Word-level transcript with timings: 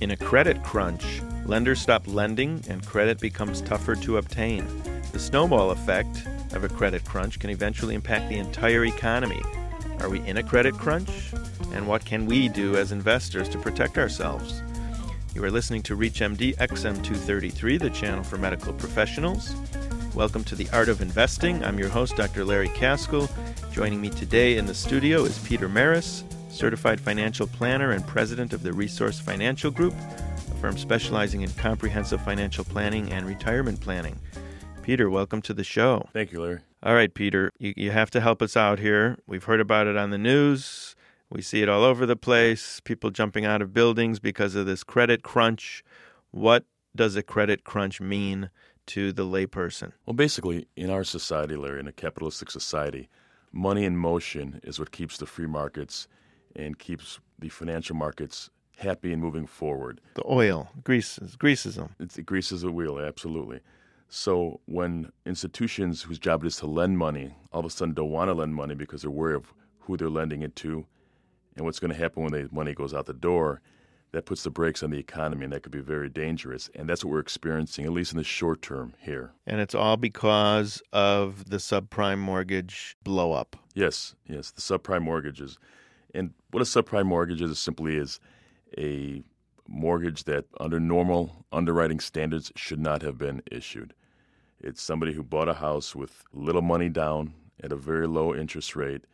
In 0.00 0.10
a 0.10 0.16
credit 0.16 0.62
crunch, 0.64 1.22
lenders 1.46 1.80
stop 1.80 2.08
lending 2.08 2.60
and 2.68 2.84
credit 2.84 3.20
becomes 3.20 3.60
tougher 3.60 3.94
to 3.94 4.16
obtain. 4.16 4.66
The 5.12 5.20
snowball 5.20 5.70
effect 5.70 6.26
of 6.52 6.64
a 6.64 6.68
credit 6.68 7.04
crunch 7.04 7.38
can 7.38 7.48
eventually 7.48 7.94
impact 7.94 8.28
the 8.28 8.38
entire 8.38 8.84
economy. 8.84 9.40
Are 10.00 10.10
we 10.10 10.18
in 10.26 10.38
a 10.38 10.42
credit 10.42 10.74
crunch? 10.74 11.32
And 11.72 11.86
what 11.86 12.04
can 12.04 12.26
we 12.26 12.48
do 12.48 12.76
as 12.76 12.90
investors 12.90 13.48
to 13.50 13.58
protect 13.58 13.96
ourselves? 13.96 14.62
You 15.32 15.44
are 15.44 15.50
listening 15.50 15.82
to 15.84 15.96
ReachMD 15.96 16.56
XM233, 16.56 17.78
the 17.78 17.90
channel 17.90 18.24
for 18.24 18.36
medical 18.36 18.72
professionals. 18.72 19.54
Welcome 20.12 20.42
to 20.44 20.56
the 20.56 20.68
Art 20.72 20.88
of 20.88 21.02
Investing. 21.02 21.64
I'm 21.64 21.78
your 21.78 21.88
host, 21.88 22.16
Dr. 22.16 22.44
Larry 22.44 22.68
Kaskel. 22.70 23.30
Joining 23.72 24.00
me 24.00 24.10
today 24.10 24.56
in 24.56 24.66
the 24.66 24.74
studio 24.74 25.24
is 25.24 25.38
Peter 25.38 25.68
Maris, 25.68 26.24
certified 26.54 27.00
financial 27.00 27.48
planner 27.48 27.90
and 27.90 28.06
president 28.06 28.52
of 28.52 28.62
the 28.62 28.72
Resource 28.72 29.18
Financial 29.18 29.72
Group, 29.72 29.92
a 29.92 30.54
firm 30.60 30.78
specializing 30.78 31.42
in 31.42 31.50
comprehensive 31.52 32.20
financial 32.22 32.64
planning 32.64 33.10
and 33.10 33.26
retirement 33.26 33.80
planning. 33.80 34.16
Peter, 34.82 35.10
welcome 35.10 35.42
to 35.42 35.52
the 35.52 35.64
show. 35.64 36.08
Thank 36.12 36.30
you, 36.30 36.40
Larry. 36.40 36.60
All 36.82 36.94
right, 36.94 37.12
Peter, 37.12 37.50
you, 37.58 37.74
you 37.76 37.90
have 37.90 38.10
to 38.10 38.20
help 38.20 38.40
us 38.40 38.56
out 38.56 38.78
here. 38.78 39.18
We've 39.26 39.42
heard 39.42 39.60
about 39.60 39.88
it 39.88 39.96
on 39.96 40.10
the 40.10 40.18
news. 40.18 40.94
We 41.28 41.42
see 41.42 41.62
it 41.62 41.68
all 41.68 41.82
over 41.82 42.06
the 42.06 42.16
place. 42.16 42.80
People 42.84 43.10
jumping 43.10 43.44
out 43.44 43.60
of 43.60 43.72
buildings 43.72 44.20
because 44.20 44.54
of 44.54 44.66
this 44.66 44.84
credit 44.84 45.22
crunch. 45.22 45.82
What 46.30 46.64
does 46.94 47.16
a 47.16 47.22
credit 47.22 47.64
crunch 47.64 48.00
mean 48.00 48.50
to 48.86 49.12
the 49.12 49.24
layperson? 49.24 49.92
Well, 50.06 50.14
basically, 50.14 50.68
in 50.76 50.90
our 50.90 51.02
society, 51.02 51.56
Larry, 51.56 51.80
in 51.80 51.88
a 51.88 51.92
capitalistic 51.92 52.50
society, 52.50 53.08
money 53.50 53.84
in 53.84 53.96
motion 53.96 54.60
is 54.62 54.78
what 54.78 54.92
keeps 54.92 55.16
the 55.18 55.26
free 55.26 55.46
markets 55.46 56.06
and 56.56 56.78
keeps 56.78 57.20
the 57.38 57.48
financial 57.48 57.96
markets 57.96 58.50
happy 58.76 59.12
and 59.12 59.22
moving 59.22 59.46
forward. 59.46 60.00
The 60.14 60.24
oil 60.26 60.70
greases 60.82 61.36
greases 61.36 61.76
them. 61.76 61.94
It's, 62.00 62.18
it 62.18 62.26
greases 62.26 62.62
the 62.62 62.72
wheel, 62.72 62.98
absolutely. 62.98 63.60
So 64.08 64.60
when 64.66 65.10
institutions 65.26 66.02
whose 66.02 66.18
job 66.18 66.44
it 66.44 66.48
is 66.48 66.56
to 66.56 66.66
lend 66.66 66.98
money 66.98 67.34
all 67.52 67.60
of 67.60 67.66
a 67.66 67.70
sudden 67.70 67.94
don't 67.94 68.10
want 68.10 68.28
to 68.28 68.34
lend 68.34 68.54
money 68.54 68.74
because 68.74 69.02
they're 69.02 69.10
worried 69.10 69.36
of 69.36 69.54
who 69.80 69.96
they're 69.96 70.10
lending 70.10 70.42
it 70.42 70.56
to 70.56 70.86
and 71.56 71.64
what's 71.64 71.78
going 71.78 71.92
to 71.92 71.96
happen 71.96 72.22
when 72.22 72.32
the 72.32 72.48
money 72.52 72.74
goes 72.74 72.92
out 72.92 73.06
the 73.06 73.12
door, 73.12 73.60
that 74.10 74.26
puts 74.26 74.44
the 74.44 74.50
brakes 74.50 74.82
on 74.82 74.90
the 74.90 74.98
economy 74.98 75.44
and 75.44 75.52
that 75.52 75.62
could 75.62 75.72
be 75.72 75.80
very 75.80 76.08
dangerous. 76.08 76.70
And 76.74 76.88
that's 76.88 77.04
what 77.04 77.12
we're 77.12 77.20
experiencing, 77.20 77.84
at 77.84 77.92
least 77.92 78.12
in 78.12 78.18
the 78.18 78.24
short 78.24 78.62
term 78.62 78.94
here. 79.00 79.32
And 79.46 79.60
it's 79.60 79.74
all 79.74 79.96
because 79.96 80.82
of 80.92 81.50
the 81.50 81.56
subprime 81.56 82.18
mortgage 82.18 82.96
blow 83.02 83.32
up. 83.32 83.56
Yes, 83.74 84.14
yes, 84.26 84.52
the 84.52 84.60
subprime 84.60 85.02
mortgages. 85.02 85.58
What 86.54 86.62
a 86.62 86.66
subprime 86.66 87.06
mortgage 87.06 87.42
is 87.42 87.58
simply 87.58 87.96
is 87.96 88.20
a 88.78 89.24
mortgage 89.66 90.22
that, 90.22 90.44
under 90.60 90.78
normal 90.78 91.44
underwriting 91.50 91.98
standards, 91.98 92.52
should 92.54 92.78
not 92.78 93.02
have 93.02 93.18
been 93.18 93.42
issued. 93.50 93.92
It's 94.60 94.80
somebody 94.80 95.14
who 95.14 95.24
bought 95.24 95.48
a 95.48 95.54
house 95.54 95.96
with 95.96 96.22
little 96.32 96.62
money 96.62 96.88
down 96.88 97.34
at 97.60 97.72
a 97.72 97.76
very 97.76 98.06
low 98.06 98.32
interest 98.32 98.76
rate 98.76 99.04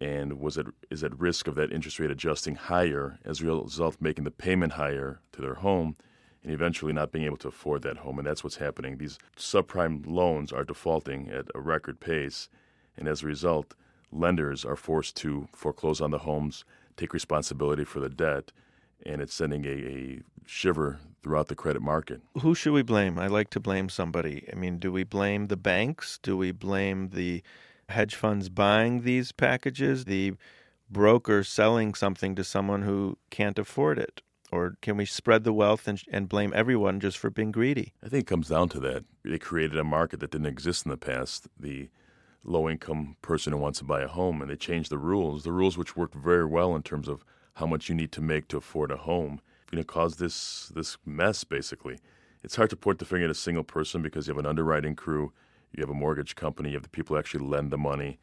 and 0.00 0.34
was 0.34 0.56
at, 0.58 0.66
is 0.92 1.02
at 1.02 1.18
risk 1.18 1.48
of 1.48 1.56
that 1.56 1.72
interest 1.72 1.98
rate 1.98 2.12
adjusting 2.12 2.54
higher 2.54 3.18
as 3.24 3.40
a 3.40 3.46
result 3.46 3.96
making 3.98 4.22
the 4.22 4.30
payment 4.30 4.74
higher 4.74 5.18
to 5.32 5.42
their 5.42 5.54
home 5.54 5.96
and 6.44 6.52
eventually 6.52 6.92
not 6.92 7.10
being 7.10 7.24
able 7.24 7.36
to 7.38 7.48
afford 7.48 7.82
that 7.82 7.96
home. 7.96 8.16
And 8.16 8.28
that's 8.28 8.44
what's 8.44 8.58
happening. 8.58 8.98
These 8.98 9.18
subprime 9.36 10.06
loans 10.06 10.52
are 10.52 10.62
defaulting 10.62 11.30
at 11.30 11.46
a 11.52 11.60
record 11.60 11.98
pace, 11.98 12.48
and 12.96 13.08
as 13.08 13.24
a 13.24 13.26
result, 13.26 13.74
lenders 14.12 14.64
are 14.64 14.76
forced 14.76 15.16
to 15.16 15.48
foreclose 15.54 16.00
on 16.00 16.10
the 16.10 16.18
homes, 16.18 16.64
take 16.96 17.12
responsibility 17.12 17.84
for 17.84 18.00
the 18.00 18.08
debt, 18.08 18.52
and 19.04 19.20
it's 19.20 19.34
sending 19.34 19.64
a, 19.64 19.68
a 19.68 20.20
shiver 20.46 20.98
throughout 21.22 21.48
the 21.48 21.54
credit 21.54 21.82
market. 21.82 22.20
Who 22.40 22.54
should 22.54 22.72
we 22.72 22.82
blame? 22.82 23.18
I 23.18 23.26
like 23.26 23.50
to 23.50 23.60
blame 23.60 23.88
somebody. 23.88 24.46
I 24.50 24.56
mean, 24.56 24.78
do 24.78 24.92
we 24.92 25.04
blame 25.04 25.46
the 25.46 25.56
banks? 25.56 26.18
Do 26.22 26.36
we 26.36 26.52
blame 26.52 27.10
the 27.10 27.42
hedge 27.88 28.14
funds 28.14 28.48
buying 28.48 29.02
these 29.02 29.32
packages? 29.32 30.04
The 30.04 30.34
broker 30.90 31.44
selling 31.44 31.94
something 31.94 32.34
to 32.34 32.44
someone 32.44 32.82
who 32.82 33.18
can't 33.30 33.58
afford 33.58 33.98
it? 33.98 34.22
Or 34.52 34.76
can 34.82 34.96
we 34.96 35.06
spread 35.06 35.44
the 35.44 35.52
wealth 35.52 35.86
and, 35.86 36.02
and 36.10 36.28
blame 36.28 36.52
everyone 36.54 36.98
just 36.98 37.18
for 37.18 37.30
being 37.30 37.52
greedy? 37.52 37.92
I 38.04 38.08
think 38.08 38.22
it 38.22 38.26
comes 38.26 38.48
down 38.48 38.68
to 38.70 38.80
that. 38.80 39.04
They 39.24 39.38
created 39.38 39.78
a 39.78 39.84
market 39.84 40.18
that 40.20 40.32
didn't 40.32 40.48
exist 40.48 40.84
in 40.84 40.90
the 40.90 40.96
past. 40.96 41.46
The 41.58 41.88
low 42.44 42.68
income 42.68 43.16
person 43.22 43.52
who 43.52 43.58
wants 43.58 43.78
to 43.80 43.84
buy 43.84 44.00
a 44.00 44.08
home, 44.08 44.40
and 44.40 44.50
they 44.50 44.56
changed 44.56 44.90
the 44.90 44.98
rules. 44.98 45.44
The 45.44 45.52
rules 45.52 45.76
which 45.76 45.96
worked 45.96 46.14
very 46.14 46.44
well 46.44 46.74
in 46.74 46.82
terms 46.82 47.08
of 47.08 47.24
how 47.54 47.66
much 47.66 47.88
you 47.88 47.94
need 47.94 48.12
to 48.12 48.20
make 48.20 48.48
to 48.48 48.56
afford 48.56 48.90
a 48.90 48.96
home. 48.96 49.40
You 49.70 49.78
know, 49.78 49.84
cause 49.84 50.16
this 50.16 50.72
this 50.74 50.96
mess 51.04 51.44
basically. 51.44 51.98
It's 52.42 52.56
hard 52.56 52.70
to 52.70 52.76
point 52.76 52.98
the 52.98 53.04
finger 53.04 53.26
at 53.26 53.30
a 53.30 53.34
single 53.34 53.64
person 53.64 54.02
because 54.02 54.26
you 54.26 54.32
have 54.32 54.38
an 54.38 54.46
underwriting 54.46 54.96
crew, 54.96 55.32
you 55.72 55.82
have 55.82 55.90
a 55.90 55.94
mortgage 55.94 56.34
company, 56.34 56.70
you 56.70 56.76
have 56.76 56.82
the 56.82 56.88
people 56.88 57.14
who 57.14 57.20
actually 57.20 57.44
lend 57.44 57.70
the 57.70 57.76
money, 57.76 58.18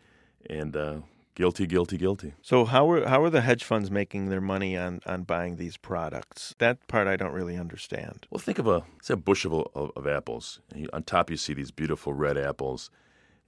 and 0.50 0.76
uh, 0.76 0.98
guilty, 1.36 1.68
guilty, 1.68 1.98
guilty. 1.98 2.34
So 2.42 2.66
how 2.66 2.90
are 2.90 3.06
how 3.08 3.24
are 3.24 3.30
the 3.30 3.42
hedge 3.42 3.64
funds 3.64 3.92
making 3.92 4.30
their 4.30 4.42
money 4.42 4.76
on 4.76 5.02
on 5.06 5.24
buying 5.24 5.56
these 5.58 5.78
products? 5.78 6.56
That 6.58 6.86
part 6.88 7.08
I 7.08 7.16
don't 7.16 7.34
really 7.34 7.56
understand. 7.56 8.28
Well, 8.30 8.40
think 8.40 8.60
of 8.60 8.68
a 8.68 8.84
say 9.02 9.14
a 9.14 9.18
bushel 9.18 9.72
of, 9.76 9.92
of 9.96 10.08
apples. 10.08 10.60
On 10.92 11.04
top, 11.04 11.30
you 11.30 11.38
see 11.38 11.54
these 11.54 11.72
beautiful 11.72 12.14
red 12.14 12.38
apples 12.38 12.90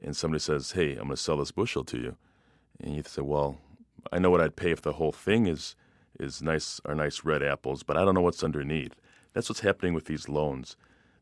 and 0.01 0.15
somebody 0.15 0.39
says, 0.39 0.71
"Hey, 0.71 0.91
I'm 0.91 1.05
going 1.05 1.09
to 1.11 1.17
sell 1.17 1.37
this 1.37 1.51
bushel 1.51 1.83
to 1.85 1.97
you," 1.97 2.15
and 2.81 2.95
you 2.95 3.03
say, 3.05 3.21
"Well, 3.21 3.57
I 4.11 4.19
know 4.19 4.29
what 4.29 4.41
I'd 4.41 4.55
pay 4.55 4.71
if 4.71 4.81
the 4.81 4.93
whole 4.93 5.11
thing 5.11 5.47
is 5.47 5.75
is 6.19 6.41
nice 6.41 6.81
are 6.85 6.95
nice 6.95 7.23
red 7.23 7.43
apples, 7.43 7.83
but 7.83 7.97
I 7.97 8.05
don't 8.05 8.15
know 8.15 8.21
what's 8.21 8.43
underneath." 8.43 8.95
That's 9.33 9.49
what's 9.49 9.61
happening 9.61 9.93
with 9.93 10.05
these 10.05 10.27
loans. 10.27 10.75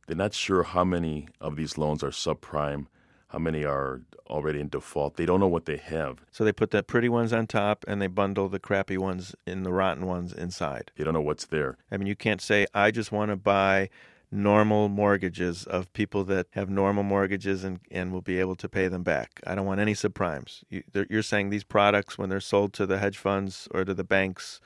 They're 0.07 0.15
not 0.15 0.33
sure 0.33 0.63
how 0.63 0.85
many 0.85 1.27
of 1.41 1.57
these 1.57 1.77
loans 1.77 2.03
are 2.03 2.09
subprime, 2.09 2.87
how 3.27 3.39
many 3.39 3.65
are 3.65 4.01
already 4.29 4.61
in 4.61 4.69
default. 4.69 5.17
They 5.17 5.25
don't 5.25 5.41
know 5.41 5.47
what 5.47 5.65
they 5.65 5.77
have. 5.77 6.19
So 6.31 6.45
they 6.45 6.53
put 6.53 6.71
the 6.71 6.81
pretty 6.83 7.09
ones 7.09 7.33
on 7.33 7.47
top 7.47 7.83
and 7.87 8.01
they 8.01 8.07
bundle 8.07 8.47
the 8.47 8.59
crappy 8.59 8.97
ones 8.97 9.35
in 9.45 9.63
the 9.63 9.73
rotten 9.73 10.05
ones 10.05 10.31
inside. 10.31 10.91
They 10.95 11.03
don't 11.03 11.13
know 11.13 11.21
what's 11.21 11.45
there. 11.45 11.77
I 11.91 11.97
mean, 11.97 12.07
you 12.07 12.15
can't 12.15 12.41
say, 12.41 12.65
I 12.73 12.91
just 12.91 13.11
want 13.11 13.31
to 13.31 13.35
buy 13.35 13.89
normal 14.31 14.89
mortgages 14.89 15.65
of 15.65 15.91
people 15.93 16.23
that 16.25 16.47
have 16.51 16.69
normal 16.69 17.03
mortgages 17.03 17.63
and, 17.63 17.79
and 17.89 18.11
will 18.11 18.21
be 18.21 18.39
able 18.39 18.55
to 18.55 18.67
pay 18.67 18.87
them 18.87 19.03
back. 19.03 19.39
I 19.45 19.55
don't 19.55 19.65
want 19.65 19.79
any 19.79 19.93
subprimes. 19.93 20.63
You, 20.69 20.83
you're 21.09 21.23
saying 21.23 21.49
these 21.49 21.63
products, 21.63 22.17
when 22.17 22.29
they're 22.29 22.41
sold 22.41 22.73
to 22.73 22.85
the 22.85 22.99
hedge 22.99 23.17
funds 23.17 23.67
or 23.71 23.85
to 23.85 23.93
the 23.93 24.03
banks, 24.03 24.59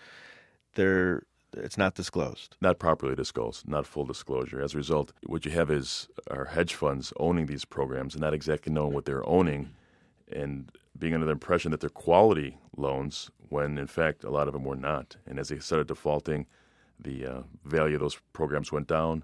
they're 0.76 1.24
it's 1.54 1.78
not 1.78 1.96
disclosed. 1.96 2.56
Not 2.62 2.80
properly 2.80 3.14
disclosed, 3.14 3.68
not 3.68 3.86
full 3.86 4.06
disclosure. 4.06 4.62
As 4.62 4.74
a 4.74 4.78
result, 4.78 5.12
what 5.26 5.44
you 5.44 5.52
have 5.52 5.70
is 5.70 6.08
our 6.30 6.46
hedge 6.46 6.76
funds 6.76 7.12
owning 7.20 7.46
these 7.46 7.66
programs 7.66 8.14
and 8.14 8.22
not 8.22 8.34
exactly 8.34 8.72
knowing 8.72 8.94
what 8.94 9.04
they're 9.04 9.28
owning 9.28 9.72
and 10.32 10.72
being 10.98 11.14
under 11.14 11.26
the 11.26 11.32
impression 11.34 11.72
that 11.72 11.82
they're 11.82 11.90
quality 11.90 12.58
loans 12.78 13.30
when 13.50 13.78
in 13.78 13.88
fact 13.88 14.24
a 14.24 14.30
lot 14.30 14.48
of 14.48 14.54
them 14.54 14.64
were 14.64 14.78
not. 14.78 15.18
And 15.28 15.38
as 15.38 15.50
they 15.50 15.60
started 15.60 15.88
defaulting, 15.88 16.46
the 16.98 17.26
uh, 17.26 17.42
value 17.66 17.96
of 17.96 18.02
those 18.02 18.18
programs 18.32 18.72
went 18.72 18.88
down 18.88 19.24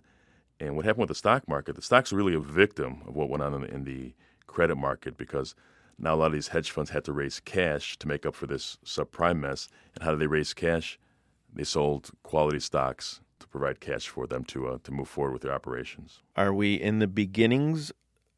and 0.59 0.75
what 0.75 0.85
happened 0.85 1.01
with 1.01 1.09
the 1.09 1.15
stock 1.15 1.47
market, 1.47 1.75
the 1.75 1.81
stocks 1.81 2.11
are 2.11 2.15
really 2.15 2.33
a 2.33 2.39
victim 2.39 3.01
of 3.07 3.15
what 3.15 3.29
went 3.29 3.43
on 3.43 3.53
in 3.53 3.61
the, 3.61 3.73
in 3.73 3.83
the 3.83 4.13
credit 4.47 4.75
market 4.75 5.17
because 5.17 5.55
now 5.99 6.13
a 6.13 6.17
lot 6.17 6.27
of 6.27 6.33
these 6.33 6.49
hedge 6.49 6.71
funds 6.71 6.91
had 6.91 7.03
to 7.05 7.13
raise 7.13 7.39
cash 7.39 7.97
to 7.97 8.07
make 8.07 8.25
up 8.25 8.35
for 8.35 8.47
this 8.47 8.77
subprime 8.85 9.39
mess. 9.39 9.67
And 9.95 10.03
how 10.03 10.11
did 10.11 10.19
they 10.19 10.27
raise 10.27 10.53
cash? 10.53 10.99
They 11.53 11.63
sold 11.63 12.11
quality 12.23 12.59
stocks 12.59 13.21
to 13.39 13.47
provide 13.47 13.79
cash 13.79 14.07
for 14.07 14.27
them 14.27 14.43
to 14.45 14.67
uh, 14.67 14.77
to 14.83 14.91
move 14.91 15.07
forward 15.07 15.33
with 15.33 15.41
their 15.43 15.53
operations. 15.53 16.21
Are 16.35 16.53
we 16.53 16.75
in 16.75 16.99
the 16.99 17.07
beginnings, 17.07 17.91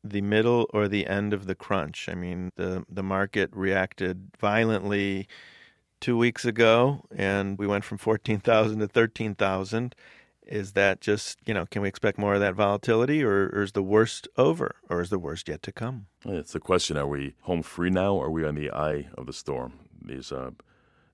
the 0.04 0.22
middle, 0.22 0.70
or 0.74 0.88
the 0.88 1.08
end 1.08 1.34
of 1.34 1.46
the 1.46 1.56
crunch? 1.56 2.08
I 2.08 2.16
mean, 2.16 2.52
the 2.56 2.86
the 2.90 3.04
market 3.04 3.50
reacted 3.54 4.30
violently 4.40 5.28
two 6.00 6.18
weeks 6.18 6.46
ago, 6.46 7.04
and 7.14 7.58
we 7.58 7.68
went 7.68 7.84
from 7.84 7.98
fourteen 7.98 8.40
thousand 8.40 8.80
to 8.80 8.88
thirteen 8.88 9.36
thousand 9.36 9.96
is 10.50 10.74
that 10.74 11.00
just, 11.00 11.38
you 11.46 11.54
know, 11.54 11.66
can 11.68 11.82
we 11.82 11.88
expect 11.88 12.18
more 12.18 12.34
of 12.34 12.40
that 12.40 12.56
volatility 12.56 13.24
or, 13.24 13.50
or 13.54 13.62
is 13.62 13.74
the 13.74 13.84
worst 13.84 14.28
over 14.36 14.76
or 14.90 15.00
is 15.00 15.12
the 15.12 15.20
worst 15.20 15.48
yet 15.48 15.62
to 15.64 15.72
come? 15.72 16.08
It's 16.26 16.54
the 16.54 16.60
question 16.60 16.98
are 16.98 17.08
we 17.08 17.36
home 17.42 17.62
free 17.62 17.92
now 17.92 18.16
or 18.16 18.26
are 18.26 18.32
we 18.32 18.44
on 18.44 18.56
the 18.56 18.72
eye 18.72 19.08
of 19.16 19.28
the 19.28 19.34
storm? 19.34 19.74
There's 20.02 20.32
uh, 20.32 20.52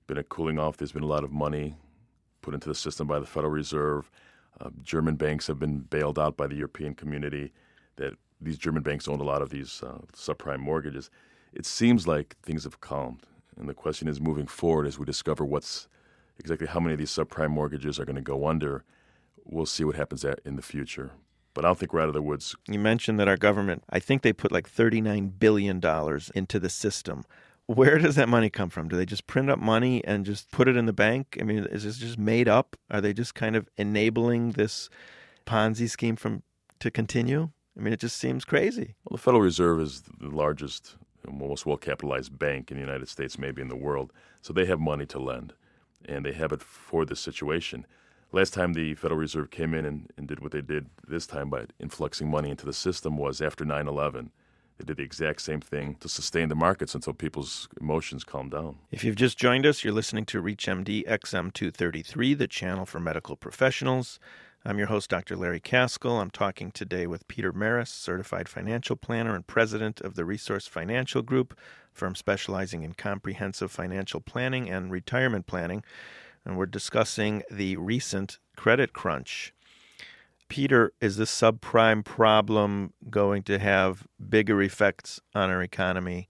been 0.06 0.16
a 0.16 0.24
cooling 0.24 0.58
off, 0.58 0.78
there's 0.78 0.92
been 0.92 1.02
a 1.02 1.06
lot 1.06 1.22
of 1.22 1.32
money 1.32 1.76
put 2.40 2.54
into 2.54 2.68
the 2.68 2.74
system 2.74 3.06
by 3.06 3.18
the 3.18 3.26
Federal 3.26 3.52
Reserve. 3.52 4.10
Uh, 4.58 4.70
German 4.82 5.16
banks 5.16 5.46
have 5.48 5.58
been 5.58 5.80
bailed 5.80 6.18
out 6.18 6.36
by 6.36 6.46
the 6.46 6.54
European 6.54 6.94
community. 6.94 7.52
That 7.96 8.14
these 8.40 8.56
German 8.56 8.82
banks 8.82 9.06
owned 9.06 9.20
a 9.20 9.24
lot 9.24 9.42
of 9.42 9.50
these 9.50 9.82
uh, 9.82 9.98
subprime 10.14 10.60
mortgages. 10.60 11.10
It 11.52 11.66
seems 11.66 12.06
like 12.06 12.36
things 12.42 12.64
have 12.64 12.80
calmed, 12.80 13.24
and 13.58 13.68
the 13.68 13.74
question 13.74 14.08
is 14.08 14.20
moving 14.20 14.46
forward 14.46 14.86
as 14.86 14.98
we 14.98 15.04
discover 15.04 15.44
what's 15.44 15.88
exactly 16.38 16.66
how 16.66 16.80
many 16.80 16.94
of 16.94 16.98
these 16.98 17.10
subprime 17.10 17.50
mortgages 17.50 17.98
are 17.98 18.04
going 18.04 18.16
to 18.16 18.22
go 18.22 18.46
under 18.46 18.84
we'll 19.46 19.66
see 19.66 19.84
what 19.84 19.96
happens 19.96 20.24
in 20.44 20.56
the 20.56 20.62
future. 20.62 21.12
But 21.54 21.64
I 21.64 21.68
don't 21.68 21.78
think 21.78 21.92
we're 21.92 22.02
out 22.02 22.08
of 22.08 22.14
the 22.14 22.22
woods. 22.22 22.54
You 22.68 22.78
mentioned 22.78 23.18
that 23.18 23.28
our 23.28 23.36
government, 23.36 23.82
I 23.88 23.98
think 23.98 24.22
they 24.22 24.32
put 24.32 24.52
like 24.52 24.70
$39 24.70 25.38
billion 25.38 25.80
into 26.34 26.58
the 26.58 26.68
system. 26.68 27.24
where 27.66 27.98
does 27.98 28.14
that 28.16 28.28
money 28.28 28.50
come 28.50 28.68
from? 28.68 28.88
Do 28.88 28.96
they 28.96 29.06
just 29.06 29.26
print 29.26 29.50
up 29.50 29.58
money 29.58 30.04
and 30.04 30.24
just 30.24 30.50
put 30.50 30.68
it 30.68 30.76
in 30.76 30.86
the 30.86 30.92
bank? 30.92 31.38
I 31.40 31.44
mean, 31.44 31.64
is 31.64 31.84
this 31.84 31.98
just 31.98 32.18
made 32.18 32.48
up? 32.48 32.76
Are 32.90 33.00
they 33.00 33.12
just 33.12 33.34
kind 33.34 33.56
of 33.56 33.68
enabling 33.76 34.52
this 34.52 34.88
Ponzi 35.46 35.88
scheme 35.88 36.16
from 36.16 36.42
to 36.80 36.90
continue? 36.90 37.50
I 37.76 37.82
mean, 37.82 37.92
it 37.92 38.00
just 38.00 38.16
seems 38.16 38.44
crazy. 38.44 38.94
Well, 39.04 39.16
the 39.16 39.22
Federal 39.22 39.42
Reserve 39.42 39.80
is 39.80 40.02
the 40.20 40.28
largest, 40.28 40.96
most 41.28 41.66
well 41.66 41.76
capitalized 41.76 42.38
bank 42.38 42.70
in 42.70 42.76
the 42.76 42.82
United 42.82 43.08
States, 43.08 43.38
maybe 43.38 43.60
in 43.60 43.68
the 43.68 43.76
world. 43.76 44.12
So 44.42 44.52
they 44.52 44.66
have 44.66 44.80
money 44.80 45.06
to 45.06 45.18
lend, 45.18 45.54
and 46.04 46.24
they 46.24 46.32
have 46.32 46.52
it 46.52 46.62
for 46.62 47.04
this 47.04 47.20
situation. 47.20 47.86
Last 48.32 48.52
time 48.52 48.72
the 48.72 48.94
Federal 48.94 49.20
Reserve 49.20 49.50
came 49.50 49.72
in 49.72 49.84
and, 49.84 50.10
and 50.16 50.26
did 50.26 50.40
what 50.40 50.52
they 50.52 50.60
did 50.60 50.86
this 51.06 51.26
time 51.26 51.48
by 51.48 51.66
influxing 51.78 52.28
money 52.28 52.50
into 52.50 52.66
the 52.66 52.72
system 52.72 53.16
was 53.16 53.40
after 53.40 53.64
9 53.64 53.86
11. 53.86 54.30
They 54.78 54.84
did 54.84 54.98
the 54.98 55.04
exact 55.04 55.40
same 55.40 55.60
thing 55.60 55.96
to 56.00 56.08
sustain 56.08 56.50
the 56.50 56.54
markets 56.54 56.94
until 56.94 57.14
people's 57.14 57.68
emotions 57.80 58.24
calmed 58.24 58.50
down. 58.50 58.76
If 58.90 59.04
you've 59.04 59.16
just 59.16 59.38
joined 59.38 59.64
us, 59.64 59.82
you're 59.82 59.94
listening 59.94 60.26
to 60.26 60.42
ReachMD 60.42 61.06
XM233, 61.06 62.36
the 62.36 62.46
channel 62.46 62.84
for 62.84 63.00
medical 63.00 63.36
professionals. 63.36 64.18
I'm 64.66 64.78
your 64.78 64.88
host, 64.88 65.08
Dr. 65.08 65.36
Larry 65.36 65.60
Kaskel. 65.60 66.20
I'm 66.20 66.30
talking 66.30 66.72
today 66.72 67.06
with 67.06 67.28
Peter 67.28 67.52
Maris, 67.52 67.88
certified 67.88 68.48
financial 68.48 68.96
planner 68.96 69.34
and 69.34 69.46
president 69.46 70.00
of 70.00 70.16
the 70.16 70.24
Resource 70.24 70.66
Financial 70.66 71.22
Group, 71.22 71.56
firm 71.92 72.14
specializing 72.14 72.82
in 72.82 72.94
comprehensive 72.94 73.70
financial 73.70 74.20
planning 74.20 74.68
and 74.68 74.90
retirement 74.90 75.46
planning. 75.46 75.84
And 76.46 76.56
we're 76.56 76.66
discussing 76.66 77.42
the 77.50 77.76
recent 77.76 78.38
credit 78.56 78.92
crunch. 78.92 79.52
Peter, 80.48 80.92
is 81.00 81.16
this 81.16 81.30
subprime 81.30 82.04
problem 82.04 82.92
going 83.10 83.42
to 83.42 83.58
have 83.58 84.06
bigger 84.30 84.62
effects 84.62 85.20
on 85.34 85.50
our 85.50 85.60
economy, 85.60 86.28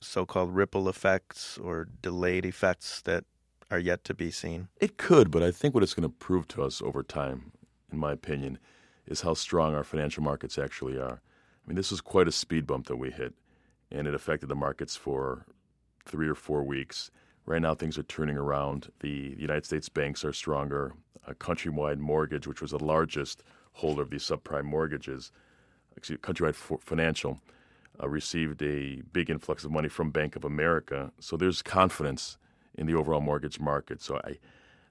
so 0.00 0.24
called 0.24 0.54
ripple 0.54 0.88
effects 0.88 1.58
or 1.58 1.86
delayed 2.00 2.46
effects 2.46 3.02
that 3.02 3.24
are 3.70 3.78
yet 3.78 4.04
to 4.04 4.14
be 4.14 4.30
seen? 4.30 4.68
It 4.80 4.96
could, 4.96 5.30
but 5.30 5.42
I 5.42 5.50
think 5.50 5.74
what 5.74 5.82
it's 5.82 5.92
going 5.92 6.08
to 6.08 6.16
prove 6.16 6.48
to 6.48 6.62
us 6.62 6.80
over 6.80 7.02
time, 7.02 7.52
in 7.92 7.98
my 7.98 8.12
opinion, 8.12 8.58
is 9.06 9.20
how 9.20 9.34
strong 9.34 9.74
our 9.74 9.84
financial 9.84 10.22
markets 10.22 10.56
actually 10.56 10.96
are. 10.96 11.20
I 11.20 11.68
mean, 11.68 11.76
this 11.76 11.90
was 11.90 12.00
quite 12.00 12.26
a 12.26 12.32
speed 12.32 12.66
bump 12.66 12.86
that 12.86 12.96
we 12.96 13.10
hit, 13.10 13.34
and 13.90 14.08
it 14.08 14.14
affected 14.14 14.48
the 14.48 14.54
markets 14.54 14.96
for 14.96 15.44
three 16.06 16.28
or 16.28 16.34
four 16.34 16.62
weeks. 16.62 17.10
Right 17.48 17.62
now, 17.62 17.74
things 17.74 17.96
are 17.96 18.02
turning 18.02 18.36
around. 18.36 18.92
The 19.00 19.34
United 19.38 19.64
States 19.64 19.88
banks 19.88 20.22
are 20.22 20.34
stronger. 20.34 20.92
A 21.26 21.34
countrywide 21.34 21.96
mortgage, 21.96 22.46
which 22.46 22.60
was 22.60 22.72
the 22.72 22.84
largest 22.84 23.42
holder 23.72 24.02
of 24.02 24.10
these 24.10 24.22
subprime 24.22 24.64
mortgages, 24.64 25.32
excuse, 25.96 26.18
Countrywide 26.20 26.82
Financial, 26.82 27.40
uh, 28.02 28.06
received 28.06 28.60
a 28.62 29.00
big 29.14 29.30
influx 29.30 29.64
of 29.64 29.70
money 29.70 29.88
from 29.88 30.10
Bank 30.10 30.36
of 30.36 30.44
America. 30.44 31.10
So 31.20 31.38
there's 31.38 31.62
confidence 31.62 32.36
in 32.74 32.86
the 32.86 32.94
overall 32.94 33.22
mortgage 33.22 33.58
market. 33.58 34.02
So 34.02 34.20
I, 34.24 34.36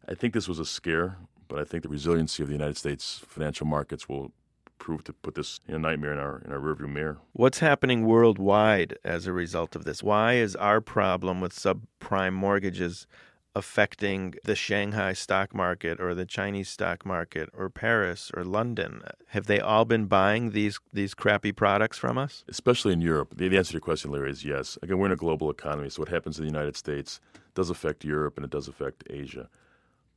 I 0.07 0.15
think 0.15 0.33
this 0.33 0.48
was 0.48 0.57
a 0.57 0.65
scare, 0.65 1.18
but 1.48 1.60
I 1.60 1.63
think 1.63 1.83
the 1.83 1.89
resiliency 1.89 2.42
of 2.42 2.50
the 2.50 2.56
United 2.56 2.77
States 2.77 3.21
financial 3.27 3.68
markets 3.68 4.10
will 4.10 4.31
prove 4.77 5.03
to 5.06 5.13
put 5.13 5.35
this 5.35 5.59
you 5.68 5.74
know, 5.74 5.89
nightmare 5.89 6.13
in 6.13 6.19
our 6.19 6.41
in 6.45 6.51
our 6.51 6.59
rearview 6.59 6.89
mirror. 6.89 7.18
What's 7.33 7.59
happening 7.59 8.06
worldwide 8.06 8.97
as 9.03 9.27
a 9.27 9.33
result 9.33 9.75
of 9.75 9.83
this? 9.83 10.03
Why 10.03 10.33
is 10.33 10.56
our 10.56 10.81
problem 10.81 11.41
with 11.41 11.53
subprime 11.53 12.33
mortgages 12.33 13.07
affecting 13.56 14.35
the 14.44 14.56
Shanghai 14.56 15.13
stock 15.13 15.56
market 15.56 16.00
or 16.00 16.13
the 16.13 16.25
Chinese 16.25 16.69
stock 16.69 17.06
market 17.06 17.50
or 17.57 17.69
Paris 17.69 18.31
or 18.35 18.44
London? 18.44 19.01
Have 19.29 19.47
they 19.47 19.59
all 19.59 19.85
been 19.85 20.06
buying 20.06 20.51
these 20.51 20.79
these 20.94 21.13
crappy 21.13 21.51
products 21.51 21.97
from 21.97 22.18
us? 22.18 22.44
Especially 22.47 22.94
in 22.94 23.01
Europe. 23.01 23.33
The, 23.35 23.47
the 23.47 23.57
answer 23.57 23.71
to 23.71 23.75
your 23.75 23.81
question, 23.81 24.12
Larry, 24.12 24.31
is 24.31 24.45
yes. 24.45 24.77
Again, 24.81 25.00
we're 25.00 25.07
in 25.07 25.12
a 25.12 25.15
global 25.15 25.50
economy, 25.50 25.89
so 25.89 26.01
what 26.01 26.09
happens 26.09 26.38
in 26.38 26.45
the 26.45 26.51
United 26.51 26.75
States 26.75 27.19
does 27.56 27.69
affect 27.71 28.06
Europe 28.06 28.38
and 28.38 28.45
it 28.45 28.51
does 28.51 28.68
affect 28.68 29.03
Asia. 29.09 29.50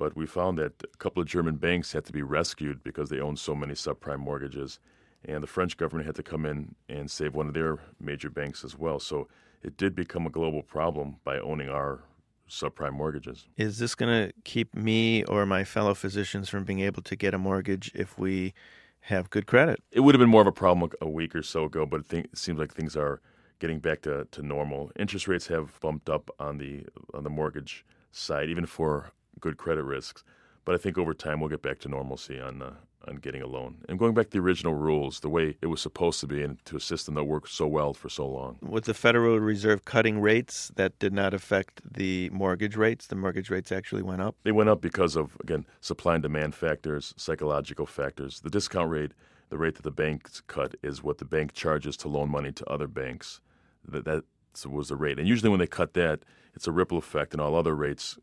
But 0.01 0.17
we 0.17 0.25
found 0.25 0.57
that 0.57 0.73
a 0.83 0.97
couple 0.97 1.21
of 1.21 1.29
German 1.29 1.57
banks 1.57 1.93
had 1.93 2.07
to 2.07 2.13
be 2.13 2.23
rescued 2.23 2.83
because 2.83 3.11
they 3.11 3.21
owned 3.21 3.39
so 3.39 3.55
many 3.55 3.75
subprime 3.75 4.21
mortgages. 4.21 4.81
And 5.27 5.43
the 5.43 5.47
French 5.47 5.77
government 5.77 6.07
had 6.07 6.17
to 6.17 6.23
come 6.23 6.47
in 6.47 6.75
and 6.89 7.11
save 7.11 7.35
one 7.35 7.49
of 7.49 7.53
their 7.53 7.79
major 8.01 8.31
banks 8.31 8.65
as 8.65 8.79
well. 8.79 8.99
So 8.99 9.29
it 9.63 9.77
did 9.77 9.95
become 9.95 10.27
a 10.27 10.31
global 10.31 10.63
problem 10.63 11.17
by 11.23 11.39
owning 11.39 11.69
our 11.69 12.01
subprime 12.49 12.95
mortgages. 12.95 13.47
Is 13.59 13.79
this 13.79 13.95
going 13.95 14.29
to 14.29 14.33
keep 14.43 14.75
me 14.75 15.23
or 15.25 15.45
my 15.45 15.65
fellow 15.65 15.93
physicians 15.93 16.49
from 16.49 16.65
being 16.65 16.81
able 16.81 17.03
to 17.03 17.15
get 17.15 17.35
a 17.35 17.39
mortgage 17.39 17.93
if 17.95 18.19
we 18.19 18.55
have 19.01 19.29
good 19.29 19.47
credit? 19.47 19.83
It 19.93 20.01
would 20.01 20.15
have 20.15 20.21
been 20.21 20.31
more 20.31 20.41
of 20.41 20.49
a 20.49 20.53
problem 20.53 20.91
a 21.03 21.09
week 21.11 21.37
or 21.37 21.43
so 21.43 21.65
ago, 21.65 21.85
but 21.85 22.11
it, 22.11 22.39
seems 22.39 22.59
like 22.59 22.73
things 22.73 22.97
are 22.97 23.21
getting 23.59 23.81
back 23.81 24.01
to, 24.03 24.27
to 24.31 24.41
normal. 24.41 24.93
Interest 24.99 25.29
rates 25.29 25.49
have 25.49 25.79
bumped 25.81 26.09
up 26.09 26.31
on 26.39 26.57
the 26.57 26.87
on 27.13 27.23
the 27.23 27.31
mortgage 27.31 27.85
side, 28.13 28.49
even 28.49 28.65
for 28.65 29.13
good 29.39 29.57
credit 29.57 29.85
risks. 29.85 30.25
But 30.65 30.75
I 30.75 30.79
think 30.79 30.99
over 30.99 31.15
time 31.15 31.41
we'll 31.41 31.49
get 31.49 31.63
back 31.63 31.79
to 31.81 31.89
normalcy 31.89 32.41
on 32.41 32.63
uh, 32.63 32.73
on 33.09 33.17
getting 33.17 33.43
a 33.43 33.47
loan. 33.47 33.79
And 33.89 33.99
going 33.99 34.15
back 34.15 34.27
to 34.27 34.33
the 34.33 34.41
original 34.41 34.75
rules, 34.75 35.21
the 35.21 35.29
way 35.29 35.57
it 35.63 35.67
was 35.67 35.81
supposed 35.81 36.21
to 36.21 36.27
be, 36.27 36.43
and 36.43 36.63
to 36.67 36.77
a 36.77 36.81
system 36.81 37.15
that 37.15 37.25
worked 37.25 37.49
so 37.49 37.67
well 37.67 37.95
for 37.95 38.09
so 38.09 38.27
long. 38.27 38.59
With 38.61 38.85
the 38.85 38.95
Federal 38.95 39.41
Reserve 39.41 39.85
cutting 39.85 40.21
rates, 40.21 40.71
that 40.77 40.99
did 40.99 41.13
not 41.13 41.33
affect 41.33 41.81
the 41.95 42.29
mortgage 42.31 42.77
rates. 42.77 43.07
The 43.07 43.17
mortgage 43.17 43.51
rates 43.51 43.73
actually 43.73 44.03
went 44.03 44.21
up. 44.21 44.37
They 44.43 44.53
went 44.53 44.69
up 44.69 44.81
because 44.81 45.17
of, 45.17 45.37
again, 45.41 45.67
supply 45.81 46.15
and 46.15 46.23
demand 46.23 46.55
factors, 46.55 47.15
psychological 47.17 47.87
factors. 47.87 48.41
The 48.41 48.51
discount 48.51 48.91
rate, 48.91 49.13
the 49.49 49.59
rate 49.59 49.77
that 49.77 49.83
the 49.83 49.91
banks 49.91 50.43
cut, 50.47 50.75
is 50.83 51.03
what 51.03 51.19
the 51.19 51.25
bank 51.25 51.55
charges 51.55 51.97
to 51.99 52.09
loan 52.09 52.31
money 52.31 52.53
to 52.53 52.71
other 52.71 52.87
banks. 52.87 53.41
That, 53.89 54.05
that 54.05 54.25
was 54.69 54.89
the 54.89 54.97
rate. 54.97 55.19
And 55.19 55.27
usually 55.27 55.49
when 55.49 55.61
they 55.61 55.67
cut 55.67 55.95
that, 55.95 56.21
it's 56.55 56.67
a 56.67 56.73
ripple 56.73 56.99
effect, 56.99 57.33
and 57.33 57.41
all 57.41 57.55
other 57.55 57.75
rates 57.75 58.19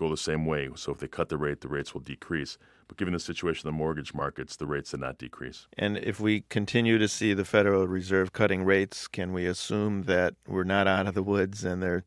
go 0.00 0.08
the 0.08 0.16
same 0.16 0.46
way. 0.46 0.68
So 0.74 0.92
if 0.92 0.98
they 0.98 1.08
cut 1.08 1.28
the 1.28 1.36
rate, 1.36 1.60
the 1.60 1.68
rates 1.68 1.92
will 1.92 2.00
decrease. 2.00 2.56
But 2.88 2.96
given 2.96 3.12
the 3.12 3.20
situation 3.20 3.68
of 3.68 3.74
the 3.74 3.78
mortgage 3.78 4.14
markets, 4.14 4.56
the 4.56 4.66
rates 4.66 4.92
did 4.92 5.00
not 5.00 5.18
decrease. 5.18 5.68
And 5.76 5.98
if 5.98 6.18
we 6.18 6.40
continue 6.48 6.96
to 6.98 7.06
see 7.06 7.34
the 7.34 7.44
Federal 7.44 7.86
Reserve 7.86 8.32
cutting 8.32 8.64
rates, 8.64 9.06
can 9.06 9.32
we 9.32 9.44
assume 9.46 10.04
that 10.04 10.34
we're 10.48 10.64
not 10.64 10.88
out 10.88 11.06
of 11.06 11.14
the 11.14 11.22
woods 11.22 11.64
and 11.64 11.82
they're 11.82 12.02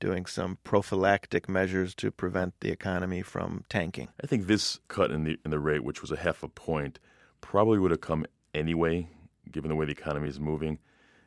doing 0.00 0.26
some 0.26 0.58
prophylactic 0.64 1.48
measures 1.48 1.94
to 1.94 2.10
prevent 2.10 2.54
the 2.60 2.70
economy 2.70 3.22
from 3.22 3.64
tanking? 3.68 4.08
I 4.22 4.26
think 4.26 4.46
this 4.46 4.80
cut 4.88 5.12
in 5.12 5.22
the 5.22 5.38
in 5.44 5.52
the 5.52 5.60
rate, 5.60 5.84
which 5.84 6.02
was 6.02 6.10
a 6.10 6.16
half 6.16 6.42
a 6.42 6.48
point, 6.48 6.98
probably 7.40 7.78
would 7.78 7.92
have 7.92 8.00
come 8.00 8.26
anyway, 8.52 9.08
given 9.50 9.68
the 9.68 9.76
way 9.76 9.86
the 9.86 9.92
economy 9.92 10.28
is 10.28 10.40
moving. 10.40 10.80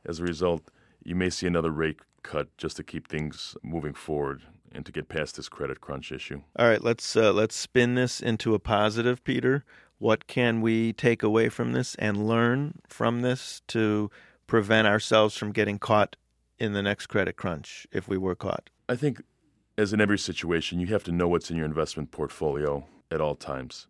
As 0.05 0.19
a 0.19 0.23
result, 0.23 0.69
you 1.03 1.15
may 1.15 1.29
see 1.29 1.47
another 1.47 1.71
rate 1.71 1.99
cut 2.21 2.55
just 2.57 2.75
to 2.75 2.83
keep 2.83 3.07
things 3.07 3.55
moving 3.63 3.93
forward 3.93 4.41
and 4.71 4.85
to 4.85 4.91
get 4.91 5.09
past 5.09 5.35
this 5.35 5.49
credit 5.49 5.81
crunch 5.81 6.11
issue. 6.11 6.41
All 6.57 6.67
right, 6.67 6.83
let's 6.83 7.15
uh, 7.15 7.33
let's 7.33 7.55
spin 7.55 7.95
this 7.95 8.21
into 8.21 8.53
a 8.53 8.59
positive, 8.59 9.23
Peter. 9.23 9.63
What 9.97 10.27
can 10.27 10.61
we 10.61 10.93
take 10.93 11.23
away 11.23 11.49
from 11.49 11.73
this 11.73 11.95
and 11.95 12.27
learn 12.27 12.79
from 12.87 13.21
this 13.21 13.61
to 13.67 14.09
prevent 14.47 14.87
ourselves 14.87 15.35
from 15.35 15.51
getting 15.51 15.77
caught 15.77 16.15
in 16.57 16.73
the 16.73 16.81
next 16.81 17.07
credit 17.07 17.35
crunch 17.35 17.85
if 17.91 18.07
we 18.07 18.17
were 18.17 18.35
caught? 18.35 18.69
I 18.87 18.95
think, 18.95 19.21
as 19.77 19.91
in 19.93 20.01
every 20.01 20.17
situation, 20.17 20.79
you 20.79 20.87
have 20.87 21.03
to 21.03 21.11
know 21.11 21.27
what's 21.27 21.51
in 21.51 21.57
your 21.57 21.65
investment 21.65 22.11
portfolio 22.11 22.85
at 23.11 23.21
all 23.21 23.35
times. 23.35 23.87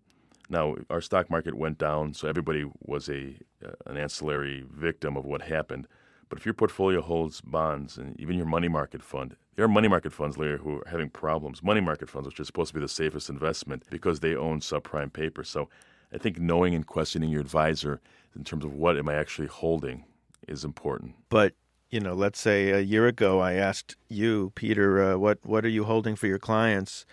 Now, 0.50 0.78
our 0.90 1.02
stock 1.02 1.30
market 1.30 1.54
went 1.54 1.78
down, 1.78 2.16
so 2.16 2.28
everybody 2.28 2.66
was 2.82 3.08
a 3.08 3.36
uh, 3.64 3.72
an 3.86 3.98
ancillary 3.98 4.66
victim 4.72 5.16
of 5.16 5.26
what 5.26 5.44
happened. 5.44 5.88
But 6.30 6.38
if 6.38 6.46
your 6.46 6.54
portfolio 6.54 7.02
holds 7.02 7.42
bonds 7.42 7.98
and 7.98 8.20
even 8.20 8.38
your 8.38 8.46
money 8.46 8.68
market 8.68 9.02
fund, 9.02 9.36
there 9.56 9.66
are 9.66 9.70
money 9.70 9.88
market 9.88 10.14
funds, 10.14 10.38
Larry, 10.38 10.60
who 10.60 10.78
are 10.78 10.88
having 10.90 11.10
problems. 11.10 11.64
Money 11.64 11.82
market 11.82 12.10
funds, 12.10 12.28
which 12.28 12.40
are 12.40 12.46
supposed 12.46 12.70
to 12.70 12.76
be 12.76 12.80
the 12.80 12.88
safest 12.88 13.30
investment 13.30 13.84
because 13.90 14.20
they 14.20 14.36
own 14.36 14.60
subprime 14.62 15.12
paper. 15.12 15.44
So 15.44 15.70
I 16.14 16.18
think 16.18 16.40
knowing 16.40 16.76
and 16.76 16.86
questioning 16.86 17.30
your 17.30 17.42
advisor 17.42 18.00
in 18.36 18.44
terms 18.44 18.64
of 18.64 18.74
what 18.74 18.98
am 18.98 19.10
I 19.10 19.16
actually 19.16 19.48
holding 19.48 20.06
is 20.48 20.64
important. 20.64 21.16
But 21.30 21.54
you 21.90 22.00
know, 22.00 22.14
let's 22.14 22.40
say 22.40 22.70
a 22.70 22.80
year 22.80 23.08
ago, 23.08 23.40
I 23.40 23.54
asked 23.54 23.96
you, 24.08 24.52
Peter, 24.56 25.14
uh, 25.14 25.18
what 25.18 25.40
what 25.44 25.66
are 25.66 25.70
you 25.70 25.86
holding 25.86 26.16
for 26.16 26.28
your 26.28 26.40
clients 26.40 27.06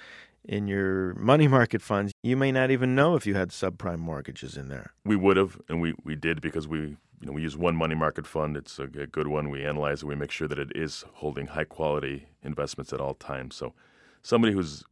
in 0.45 0.69
your 0.69 1.15
money 1.15 1.49
market 1.49 1.81
funds? 1.81 2.13
You 2.23 2.37
may 2.37 2.53
not 2.53 2.71
even 2.71 2.95
know 2.95 3.17
if 3.17 3.27
you 3.27 3.35
had 3.35 3.49
subprime 3.49 3.99
mortgages 3.99 4.57
in 4.57 4.69
there. 4.69 4.93
We 5.05 5.17
would 5.17 5.39
have, 5.39 5.59
and 5.69 5.81
we 5.81 5.95
we 6.05 6.15
did 6.15 6.43
because 6.43 6.69
we 6.69 6.97
you 7.21 7.27
know, 7.27 7.33
we 7.33 7.43
use 7.43 7.57
one 7.57 7.77
money 7.77 7.95
market 7.95 8.27
fund. 8.27 8.57
It's 8.57 8.79
a, 8.79 8.87
good 8.87 9.29
one. 9.29 9.51
We 9.51 9.65
analyze 9.65 10.03
it. 10.03 10.07
We 10.07 10.15
make 10.15 10.31
sure 10.31 10.49
that 10.49 10.59
it 10.59 10.73
is 10.75 11.05
holding 11.15 11.47
high 11.47 11.65
quality 11.65 12.27
investments 12.43 12.93
at 12.93 13.01
all 13.01 13.15
times. 13.15 13.57
So, 13.57 13.73
somebody 14.23 14.53
who's 14.53 14.85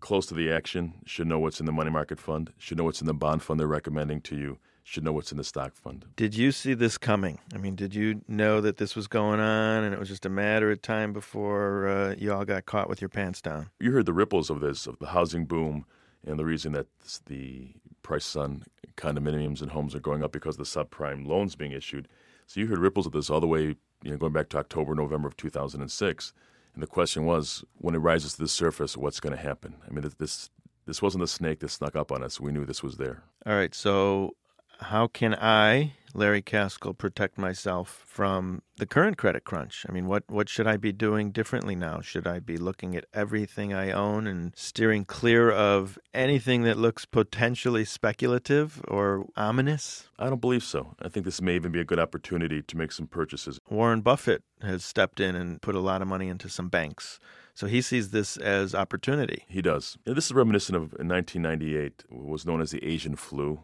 close 0.00 0.26
to 0.26 0.34
the 0.34 0.50
action 0.50 0.94
should 1.04 1.26
know 1.26 1.38
what's 1.38 1.60
in 1.60 1.66
the 1.66 1.72
money 1.72 1.90
market 1.90 2.18
fund, 2.18 2.52
should 2.58 2.78
know 2.78 2.84
what's 2.84 3.00
in 3.00 3.06
the 3.06 3.14
bond 3.14 3.42
fund 3.42 3.58
they're 3.58 3.66
recommending 3.66 4.20
to 4.22 4.36
you, 4.36 4.58
should 4.84 5.02
know 5.02 5.12
what's 5.12 5.32
in 5.32 5.38
the 5.38 5.44
stock 5.44 5.74
fund. 5.74 6.04
Did 6.14 6.36
you 6.36 6.52
see 6.52 6.72
this 6.72 6.96
coming? 6.96 7.40
I 7.52 7.58
mean, 7.58 7.74
did 7.74 7.92
you 7.92 8.22
know 8.28 8.60
that 8.60 8.76
this 8.76 8.94
was 8.94 9.08
going 9.08 9.40
on 9.40 9.82
and 9.82 9.92
it 9.92 9.98
was 9.98 10.08
just 10.08 10.24
a 10.24 10.28
matter 10.28 10.70
of 10.70 10.80
time 10.80 11.12
before 11.12 11.88
uh, 11.88 12.14
you 12.16 12.32
all 12.32 12.44
got 12.44 12.66
caught 12.66 12.88
with 12.88 13.00
your 13.00 13.08
pants 13.08 13.42
down? 13.42 13.70
You 13.80 13.90
heard 13.90 14.06
the 14.06 14.12
ripples 14.12 14.48
of 14.48 14.60
this, 14.60 14.86
of 14.86 14.98
the 15.00 15.08
housing 15.08 15.44
boom, 15.44 15.86
and 16.24 16.38
the 16.38 16.44
reason 16.44 16.72
that 16.72 16.86
the 17.26 17.74
prices 18.06 18.36
on 18.36 18.62
condominiums 18.96 19.60
and 19.60 19.70
homes 19.70 19.94
are 19.94 20.00
going 20.00 20.22
up 20.22 20.32
because 20.32 20.58
of 20.58 20.64
the 20.64 20.64
subprime 20.64 21.26
loans 21.26 21.56
being 21.56 21.72
issued. 21.72 22.08
So 22.46 22.60
you 22.60 22.66
heard 22.66 22.78
ripples 22.78 23.06
of 23.06 23.12
this 23.12 23.28
all 23.28 23.40
the 23.40 23.46
way 23.46 23.76
you 24.02 24.10
know, 24.10 24.16
going 24.16 24.32
back 24.32 24.48
to 24.50 24.58
October, 24.58 24.94
November 24.94 25.28
of 25.28 25.36
2006. 25.36 26.32
And 26.74 26.82
the 26.82 26.86
question 26.86 27.24
was, 27.24 27.64
when 27.78 27.94
it 27.94 27.98
rises 27.98 28.34
to 28.34 28.42
the 28.42 28.48
surface, 28.48 28.96
what's 28.96 29.20
going 29.20 29.34
to 29.34 29.42
happen? 29.42 29.74
I 29.86 29.92
mean, 29.92 30.08
this 30.18 30.50
this 30.86 31.02
wasn't 31.02 31.24
a 31.24 31.26
snake 31.26 31.58
that 31.60 31.70
snuck 31.70 31.96
up 31.96 32.12
on 32.12 32.22
us. 32.22 32.40
We 32.40 32.52
knew 32.52 32.64
this 32.64 32.82
was 32.82 32.96
there. 32.96 33.24
All 33.44 33.54
right. 33.54 33.74
So, 33.74 34.36
how 34.80 35.06
can 35.06 35.34
I, 35.34 35.92
Larry 36.14 36.42
Kaskel, 36.42 36.96
protect 36.96 37.38
myself 37.38 38.04
from 38.06 38.62
the 38.76 38.86
current 38.86 39.18
credit 39.18 39.44
crunch? 39.44 39.84
I 39.88 39.92
mean, 39.92 40.06
what, 40.06 40.24
what 40.28 40.48
should 40.48 40.66
I 40.66 40.76
be 40.76 40.92
doing 40.92 41.30
differently 41.30 41.74
now? 41.74 42.00
Should 42.00 42.26
I 42.26 42.40
be 42.40 42.56
looking 42.56 42.96
at 42.96 43.06
everything 43.12 43.72
I 43.72 43.90
own 43.90 44.26
and 44.26 44.52
steering 44.56 45.04
clear 45.04 45.50
of 45.50 45.98
anything 46.14 46.62
that 46.62 46.78
looks 46.78 47.04
potentially 47.04 47.84
speculative 47.84 48.82
or 48.88 49.26
ominous? 49.36 50.08
I 50.18 50.28
don't 50.28 50.40
believe 50.40 50.64
so. 50.64 50.94
I 51.00 51.08
think 51.08 51.24
this 51.24 51.40
may 51.40 51.56
even 51.56 51.72
be 51.72 51.80
a 51.80 51.84
good 51.84 52.00
opportunity 52.00 52.62
to 52.62 52.76
make 52.76 52.92
some 52.92 53.06
purchases. 53.06 53.58
Warren 53.68 54.00
Buffett 54.00 54.42
has 54.62 54.84
stepped 54.84 55.20
in 55.20 55.34
and 55.34 55.60
put 55.60 55.74
a 55.74 55.80
lot 55.80 56.02
of 56.02 56.08
money 56.08 56.28
into 56.28 56.48
some 56.48 56.68
banks. 56.68 57.18
So 57.54 57.66
he 57.66 57.80
sees 57.80 58.10
this 58.10 58.36
as 58.36 58.74
opportunity. 58.74 59.44
He 59.48 59.62
does. 59.62 59.96
And 60.04 60.14
this 60.14 60.26
is 60.26 60.32
reminiscent 60.32 60.76
of 60.76 60.92
1998, 60.92 62.04
what 62.10 62.26
was 62.26 62.44
known 62.44 62.60
as 62.60 62.70
the 62.70 62.84
Asian 62.84 63.16
flu, 63.16 63.60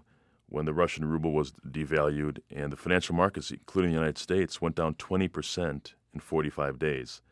when 0.53 0.67
the 0.67 0.75
Russian 0.75 1.07
ruble 1.07 1.33
was 1.33 1.53
devalued 1.67 2.39
and 2.55 2.71
the 2.71 2.77
financial 2.77 3.15
markets, 3.15 3.51
including 3.51 3.91
the 3.91 3.97
United 3.97 4.19
States, 4.19 4.61
went 4.61 4.77
down 4.77 4.95
20% 4.95 5.95
in 6.13 6.21
45 6.21 6.79
days. 6.79 7.23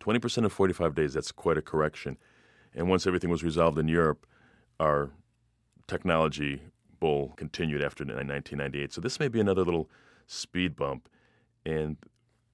20% 0.00 0.38
in 0.38 0.48
45 0.48 0.94
days, 0.94 1.14
that's 1.14 1.32
quite 1.32 1.58
a 1.58 1.62
correction. 1.62 2.16
And 2.72 2.88
once 2.88 3.04
everything 3.04 3.30
was 3.30 3.42
resolved 3.42 3.78
in 3.78 3.88
Europe, 3.88 4.26
our 4.78 5.10
technology 5.88 6.62
bull 7.00 7.34
continued 7.36 7.82
after 7.82 8.04
1998. 8.04 8.92
So 8.92 9.00
this 9.00 9.18
may 9.18 9.26
be 9.26 9.40
another 9.40 9.64
little 9.64 9.90
speed 10.28 10.76
bump. 10.76 11.08
And 11.66 11.96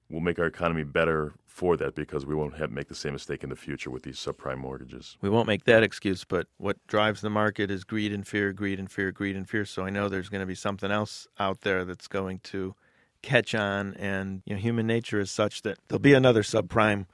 will 0.09 0.19
make 0.19 0.39
our 0.39 0.45
economy 0.45 0.83
better 0.83 1.33
for 1.47 1.77
that 1.77 1.95
because 1.95 2.25
we 2.25 2.35
won't 2.35 2.57
have 2.57 2.71
make 2.71 2.87
the 2.89 2.95
same 2.95 3.13
mistake 3.13 3.43
in 3.43 3.49
the 3.49 3.55
future 3.55 3.89
with 3.89 4.03
these 4.03 4.17
subprime 4.17 4.57
mortgages. 4.57 5.17
We 5.21 5.29
won't 5.29 5.47
make 5.47 5.63
that 5.65 5.83
excuse, 5.83 6.23
but 6.23 6.47
what 6.57 6.77
drives 6.87 7.21
the 7.21 7.29
market 7.29 7.71
is 7.71 7.83
greed 7.83 8.11
and 8.11 8.27
fear, 8.27 8.53
greed 8.53 8.79
and 8.79 8.91
fear, 8.91 9.11
greed 9.11 9.35
and 9.35 9.49
fear. 9.49 9.65
So 9.65 9.83
I 9.83 9.89
know 9.89 10.09
there's 10.09 10.29
going 10.29 10.41
to 10.41 10.45
be 10.45 10.55
something 10.55 10.91
else 10.91 11.27
out 11.39 11.61
there 11.61 11.85
that's 11.85 12.07
going 12.07 12.39
to 12.39 12.75
catch 13.21 13.55
on 13.55 13.95
and 13.95 14.43
you 14.45 14.53
know 14.53 14.61
human 14.61 14.85
nature 14.85 15.19
is 15.19 15.31
such 15.31 15.63
that 15.63 15.79
there'll 15.87 15.99
be 15.99 16.13
another 16.13 16.43
subprime 16.43 17.07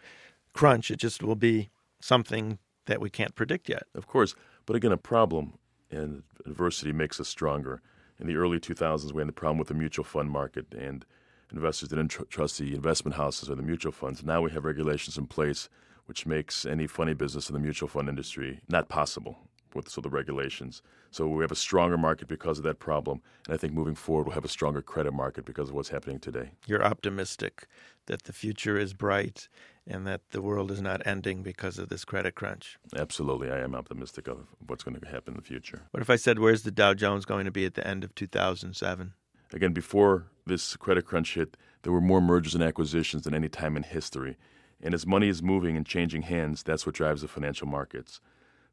crunch. 0.53 0.91
It 0.91 0.97
just 0.97 1.23
will 1.23 1.37
be 1.37 1.69
something 2.01 2.59
that 2.87 2.99
we 2.99 3.09
can't 3.09 3.33
predict 3.33 3.69
yet. 3.69 3.83
Of 3.95 4.07
course, 4.07 4.35
but 4.65 4.75
again 4.75 4.91
a 4.91 4.97
problem 4.97 5.53
and 5.89 6.23
adversity 6.45 6.91
makes 6.91 7.19
us 7.21 7.29
stronger. 7.29 7.81
In 8.19 8.27
the 8.27 8.35
early 8.35 8.59
2000s 8.59 9.13
we 9.13 9.21
had 9.21 9.29
the 9.29 9.33
problem 9.33 9.57
with 9.57 9.69
the 9.69 9.73
mutual 9.73 10.03
fund 10.03 10.29
market 10.29 10.73
and 10.77 11.05
investors 11.51 11.89
didn't 11.89 12.09
tr- 12.09 12.23
trust 12.23 12.57
the 12.57 12.73
investment 12.73 13.15
houses 13.15 13.49
or 13.49 13.55
the 13.55 13.61
mutual 13.61 13.91
funds. 13.91 14.23
Now 14.23 14.41
we 14.41 14.51
have 14.51 14.65
regulations 14.65 15.17
in 15.17 15.27
place 15.27 15.69
which 16.05 16.25
makes 16.25 16.65
any 16.65 16.87
funny 16.87 17.13
business 17.13 17.49
in 17.49 17.53
the 17.53 17.59
mutual 17.59 17.87
fund 17.87 18.09
industry 18.09 18.59
not 18.67 18.89
possible 18.89 19.37
with 19.73 19.87
so 19.89 20.01
the 20.01 20.09
regulations. 20.09 20.81
So 21.11 21.27
we 21.27 21.43
have 21.43 21.51
a 21.51 21.55
stronger 21.55 21.97
market 21.97 22.27
because 22.27 22.57
of 22.57 22.63
that 22.65 22.79
problem, 22.79 23.21
and 23.45 23.53
I 23.53 23.57
think 23.57 23.73
moving 23.73 23.95
forward 23.95 24.27
we'll 24.27 24.35
have 24.35 24.45
a 24.45 24.49
stronger 24.49 24.81
credit 24.81 25.13
market 25.13 25.45
because 25.45 25.69
of 25.69 25.75
what's 25.75 25.89
happening 25.89 26.19
today. 26.19 26.51
You're 26.67 26.83
optimistic 26.83 27.67
that 28.07 28.23
the 28.23 28.33
future 28.33 28.77
is 28.77 28.93
bright 28.93 29.47
and 29.87 30.05
that 30.07 30.21
the 30.31 30.41
world 30.41 30.71
is 30.71 30.81
not 30.81 31.01
ending 31.05 31.43
because 31.43 31.77
of 31.77 31.89
this 31.89 32.05
credit 32.05 32.35
crunch. 32.35 32.77
Absolutely, 32.95 33.49
I 33.49 33.59
am 33.59 33.75
optimistic 33.75 34.27
of 34.27 34.47
what's 34.65 34.83
going 34.83 34.99
to 34.99 35.07
happen 35.07 35.33
in 35.33 35.37
the 35.37 35.45
future. 35.45 35.83
What 35.91 36.01
if 36.01 36.09
I 36.09 36.15
said, 36.15 36.39
"Where's 36.39 36.63
the 36.63 36.71
Dow 36.71 36.93
Jones 36.93 37.25
going 37.25 37.45
to 37.45 37.51
be 37.51 37.65
at 37.65 37.75
the 37.75 37.85
end 37.87 38.03
of 38.03 38.13
2007?" 38.15 39.13
Again, 39.53 39.73
before 39.73 40.27
this 40.45 40.75
credit 40.75 41.05
crunch 41.05 41.35
hit, 41.35 41.57
there 41.83 41.93
were 41.93 42.01
more 42.01 42.21
mergers 42.21 42.55
and 42.55 42.63
acquisitions 42.63 43.23
than 43.23 43.33
any 43.33 43.49
time 43.49 43.75
in 43.75 43.83
history. 43.83 44.37
And 44.81 44.93
as 44.93 45.05
money 45.05 45.27
is 45.27 45.43
moving 45.43 45.77
and 45.77 45.85
changing 45.85 46.23
hands, 46.23 46.63
that's 46.63 46.85
what 46.85 46.95
drives 46.95 47.21
the 47.21 47.27
financial 47.27 47.67
markets. 47.67 48.19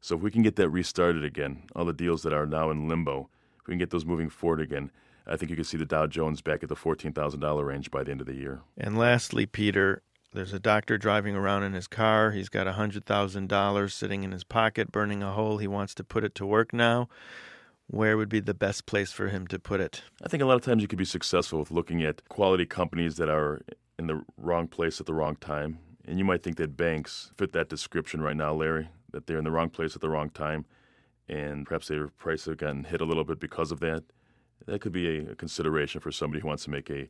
So 0.01 0.15
if 0.15 0.21
we 0.21 0.31
can 0.31 0.41
get 0.41 0.55
that 0.55 0.69
restarted 0.69 1.23
again, 1.23 1.63
all 1.75 1.85
the 1.85 1.93
deals 1.93 2.23
that 2.23 2.33
are 2.33 2.45
now 2.45 2.71
in 2.71 2.87
limbo, 2.87 3.29
if 3.59 3.67
we 3.67 3.73
can 3.73 3.79
get 3.79 3.89
those 3.89 4.05
moving 4.05 4.29
forward 4.29 4.61
again, 4.61 4.91
I 5.27 5.35
think 5.35 5.49
you 5.49 5.55
can 5.55 5.65
see 5.65 5.77
the 5.77 5.85
Dow 5.85 6.07
Jones 6.07 6.41
back 6.41 6.63
at 6.63 6.69
the 6.69 6.75
$14,000 6.75 7.65
range 7.65 7.91
by 7.91 8.03
the 8.03 8.11
end 8.11 8.21
of 8.21 8.27
the 8.27 8.35
year. 8.35 8.61
And 8.77 8.97
lastly, 8.97 9.45
Peter, 9.45 10.01
there's 10.33 10.53
a 10.53 10.59
doctor 10.59 10.97
driving 10.97 11.35
around 11.35 11.63
in 11.63 11.73
his 11.73 11.87
car. 11.87 12.31
He's 12.31 12.49
got 12.49 12.65
$100,000 12.65 13.91
sitting 13.91 14.23
in 14.23 14.31
his 14.31 14.43
pocket, 14.43 14.91
burning 14.91 15.21
a 15.21 15.33
hole. 15.33 15.57
He 15.57 15.67
wants 15.67 15.93
to 15.95 16.03
put 16.03 16.23
it 16.23 16.33
to 16.35 16.45
work 16.45 16.73
now 16.73 17.09
where 17.89 18.17
would 18.17 18.29
be 18.29 18.39
the 18.39 18.53
best 18.53 18.85
place 18.85 19.11
for 19.11 19.29
him 19.29 19.47
to 19.47 19.57
put 19.57 19.81
it? 19.81 20.03
I 20.23 20.27
think 20.27 20.43
a 20.43 20.45
lot 20.45 20.55
of 20.55 20.61
times 20.61 20.83
you 20.83 20.87
could 20.87 20.99
be 20.99 21.05
successful 21.05 21.59
with 21.59 21.71
looking 21.71 22.03
at 22.03 22.27
quality 22.29 22.65
companies 22.65 23.15
that 23.15 23.29
are 23.29 23.63
in 23.97 24.05
the 24.05 24.23
wrong 24.37 24.67
place 24.67 24.99
at 24.99 25.07
the 25.07 25.13
wrong 25.13 25.35
time. 25.37 25.79
And 26.05 26.19
you 26.19 26.25
might 26.25 26.43
think 26.43 26.57
that 26.57 26.77
banks 26.77 27.31
fit 27.35 27.51
that 27.53 27.67
description 27.67 28.21
right 28.21 28.35
now, 28.35 28.53
Larry, 28.53 28.89
that 29.11 29.25
they're 29.25 29.39
in 29.39 29.43
the 29.43 29.51
wrong 29.51 29.69
place 29.69 29.95
at 29.95 30.01
the 30.01 30.09
wrong 30.09 30.29
time. 30.29 30.65
And 31.27 31.65
perhaps 31.65 31.87
their 31.87 32.09
price 32.09 32.45
have 32.45 32.57
gotten 32.57 32.83
hit 32.83 33.01
a 33.01 33.05
little 33.05 33.23
bit 33.23 33.39
because 33.39 33.71
of 33.71 33.79
that. 33.79 34.03
That 34.67 34.81
could 34.81 34.91
be 34.91 35.19
a, 35.19 35.35
consideration 35.35 35.99
for 35.99 36.11
somebody 36.11 36.41
who 36.41 36.47
wants 36.47 36.65
to 36.65 36.69
make 36.69 36.91
a 36.91 37.07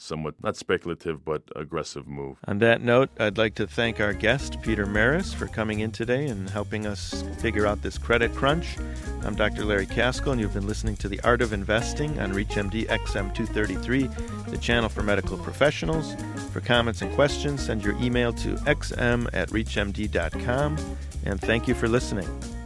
somewhat 0.00 0.34
not 0.42 0.56
speculative 0.56 1.24
but 1.24 1.42
aggressive 1.54 2.06
move. 2.06 2.38
On 2.46 2.58
that 2.58 2.80
note, 2.80 3.10
I'd 3.18 3.38
like 3.38 3.54
to 3.56 3.66
thank 3.66 4.00
our 4.00 4.12
guest, 4.12 4.60
Peter 4.62 4.86
Maris, 4.86 5.32
for 5.32 5.46
coming 5.46 5.80
in 5.80 5.92
today 5.92 6.26
and 6.26 6.48
helping 6.48 6.86
us 6.86 7.22
figure 7.38 7.66
out 7.66 7.82
this 7.82 7.98
credit 7.98 8.34
crunch. 8.34 8.76
I'm 9.22 9.34
Dr. 9.34 9.64
Larry 9.64 9.86
Kaskel, 9.86 10.32
and 10.32 10.40
you've 10.40 10.54
been 10.54 10.66
listening 10.66 10.96
to 10.96 11.08
The 11.08 11.20
Art 11.20 11.42
of 11.42 11.52
Investing 11.52 12.18
on 12.18 12.32
ReachMD 12.32 12.86
XM233, 12.86 14.50
the 14.50 14.58
channel 14.58 14.88
for 14.88 15.02
medical 15.02 15.36
professionals. 15.38 16.14
For 16.52 16.60
comments 16.60 17.02
and 17.02 17.14
questions, 17.14 17.64
send 17.64 17.84
your 17.84 17.96
email 18.00 18.32
to 18.34 18.54
xm 18.56 19.28
at 19.32 19.50
reachmd.com. 19.50 20.78
And 21.26 21.40
thank 21.40 21.68
you 21.68 21.74
for 21.74 21.86
listening. 21.86 22.59